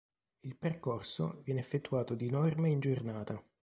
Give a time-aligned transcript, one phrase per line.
[0.39, 3.39] Il percorso viene effettuato di norma in giornata.